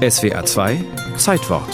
[0.00, 0.82] SWA 2
[1.18, 1.68] Zeitwort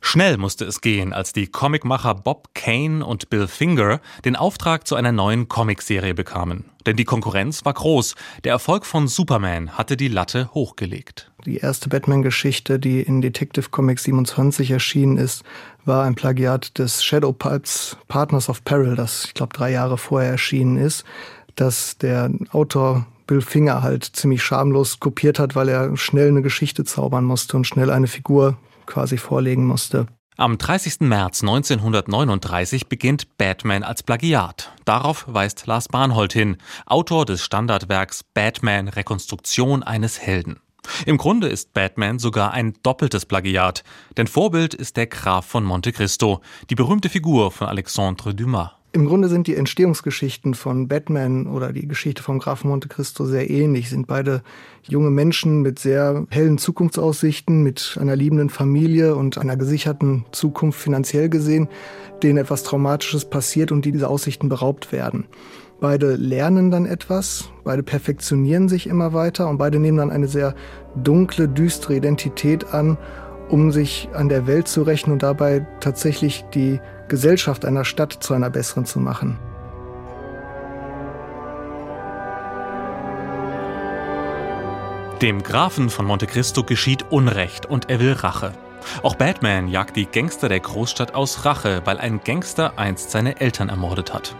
[0.00, 4.96] Schnell musste es gehen, als die Comicmacher Bob Kane und Bill Finger den Auftrag zu
[4.96, 6.64] einer neuen Comicserie bekamen.
[6.86, 8.14] Denn die Konkurrenz war groß.
[8.44, 11.30] Der Erfolg von Superman hatte die Latte hochgelegt.
[11.44, 15.44] Die erste Batman-Geschichte, die in Detective Comics 27 erschienen ist,
[15.84, 20.30] war ein Plagiat des Shadow Pulps Partners of Peril, das ich glaube drei Jahre vorher
[20.30, 21.04] erschienen ist,
[21.60, 26.84] dass der Autor Bill Finger halt ziemlich schamlos kopiert hat, weil er schnell eine Geschichte
[26.84, 28.56] zaubern musste und schnell eine Figur
[28.86, 30.06] quasi vorlegen musste.
[30.36, 31.00] Am 30.
[31.00, 34.72] März 1939 beginnt Batman als Plagiat.
[34.84, 40.60] Darauf weist Lars Barnhold hin, Autor des Standardwerks Batman Rekonstruktion eines Helden.
[41.06, 43.82] Im Grunde ist Batman sogar ein doppeltes Plagiat,
[44.16, 46.40] denn Vorbild ist der Graf von Monte Cristo,
[46.70, 48.77] die berühmte Figur von Alexandre Dumas.
[48.92, 53.50] Im Grunde sind die Entstehungsgeschichten von Batman oder die Geschichte vom Grafen Monte Cristo sehr
[53.50, 53.90] ähnlich.
[53.90, 54.42] Sind beide
[54.82, 61.28] junge Menschen mit sehr hellen Zukunftsaussichten, mit einer liebenden Familie und einer gesicherten Zukunft finanziell
[61.28, 61.68] gesehen,
[62.22, 65.26] denen etwas Traumatisches passiert und die diese Aussichten beraubt werden.
[65.80, 70.54] Beide lernen dann etwas, beide perfektionieren sich immer weiter und beide nehmen dann eine sehr
[70.96, 72.96] dunkle, düstere Identität an,
[73.50, 78.34] um sich an der Welt zu rächen und dabei tatsächlich die Gesellschaft einer Stadt zu
[78.34, 79.38] einer besseren zu machen.
[85.22, 88.52] Dem Grafen von Monte Cristo geschieht Unrecht und er will Rache.
[89.02, 93.68] Auch Batman jagt die Gangster der Großstadt aus Rache, weil ein Gangster einst seine Eltern
[93.68, 94.34] ermordet hat.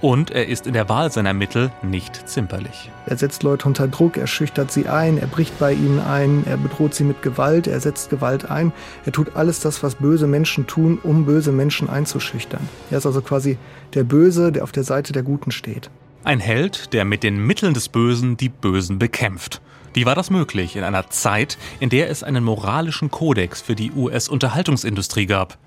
[0.00, 2.90] Und er ist in der Wahl seiner Mittel nicht zimperlich.
[3.06, 6.56] Er setzt Leute unter Druck, er schüchtert sie ein, er bricht bei ihnen ein, er
[6.56, 8.72] bedroht sie mit Gewalt, er setzt Gewalt ein.
[9.06, 12.68] Er tut alles das, was böse Menschen tun, um böse Menschen einzuschüchtern.
[12.90, 13.58] Er ist also quasi
[13.94, 15.90] der Böse, der auf der Seite der Guten steht.
[16.24, 19.60] Ein Held, der mit den Mitteln des Bösen die Bösen bekämpft.
[19.94, 23.92] Wie war das möglich in einer Zeit, in der es einen moralischen Kodex für die
[23.92, 25.58] US-Unterhaltungsindustrie gab?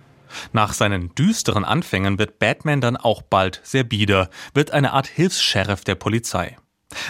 [0.51, 5.83] Nach seinen düsteren Anfängen wird Batman dann auch bald sehr bieder, wird eine Art Hilfs-Sheriff
[5.83, 6.57] der Polizei.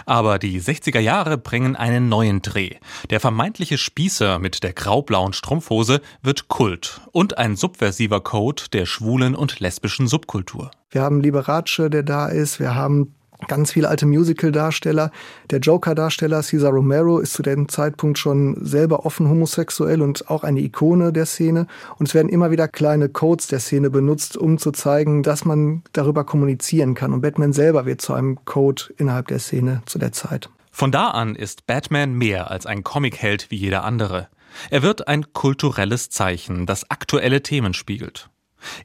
[0.06, 2.72] Aber die 60er Jahre bringen einen neuen Dreh.
[3.10, 9.36] Der vermeintliche Spießer mit der graublauen Strumpfhose wird Kult und ein subversiver Code der schwulen
[9.36, 10.72] und lesbischen Subkultur.
[10.90, 13.16] Wir haben Liberace, der da ist, wir haben
[13.48, 15.12] ganz viele alte Musical-Darsteller.
[15.50, 20.62] Der Joker-Darsteller Cesar Romero ist zu dem Zeitpunkt schon selber offen homosexuell und auch eine
[20.62, 21.68] Ikone der Szene.
[21.98, 25.84] Und es werden immer wieder kleine Codes der Szene benutzt, um zu zeigen, dass man
[25.94, 27.14] darüber kommunizieren kann.
[27.14, 30.50] Und Batman selber wird zu einem Code innerhalb der Szene zu der Zeit.
[30.72, 34.28] Von da an ist Batman mehr als ein Comicheld wie jeder andere.
[34.70, 38.30] Er wird ein kulturelles Zeichen, das aktuelle Themen spiegelt.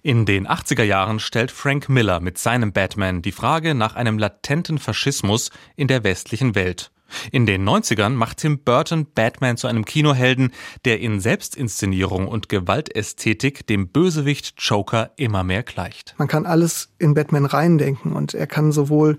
[0.02, 4.78] In den 80er Jahren stellt Frank Miller mit seinem Batman die Frage nach einem latenten
[4.78, 6.90] Faschismus in der westlichen Welt.
[7.30, 10.52] In den 90ern macht Tim Burton Batman zu einem Kinohelden,
[10.84, 16.14] der in Selbstinszenierung und Gewaltästhetik dem Bösewicht Joker immer mehr gleicht.
[16.18, 19.18] Man kann alles in Batman reindenken und er kann sowohl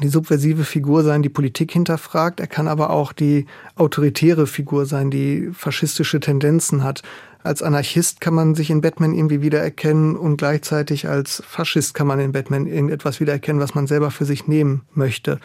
[0.00, 2.40] die subversive Figur sein, die Politik hinterfragt.
[2.40, 3.46] Er kann aber auch die
[3.76, 7.02] autoritäre Figur sein, die faschistische Tendenzen hat.
[7.42, 12.18] Als Anarchist kann man sich in Batman irgendwie wiedererkennen und gleichzeitig als Faschist kann man
[12.18, 15.38] in Batman irgendetwas wiedererkennen, was man selber für sich nehmen möchte.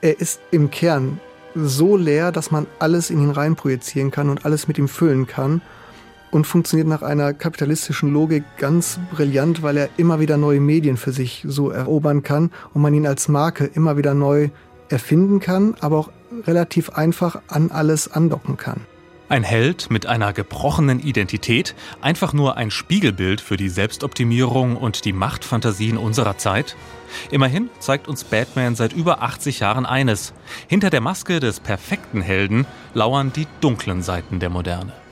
[0.00, 1.18] Er ist im Kern
[1.54, 5.60] so leer, dass man alles in ihn reinprojizieren kann und alles mit ihm füllen kann
[6.34, 11.12] und funktioniert nach einer kapitalistischen Logik ganz brillant, weil er immer wieder neue Medien für
[11.12, 14.48] sich so erobern kann und man ihn als Marke immer wieder neu
[14.88, 16.10] erfinden kann, aber auch
[16.44, 18.80] relativ einfach an alles andocken kann.
[19.28, 25.12] Ein Held mit einer gebrochenen Identität, einfach nur ein Spiegelbild für die Selbstoptimierung und die
[25.12, 26.74] Machtfantasien unserer Zeit?
[27.30, 30.34] Immerhin zeigt uns Batman seit über 80 Jahren eines.
[30.66, 35.03] Hinter der Maske des perfekten Helden lauern die dunklen Seiten der Moderne.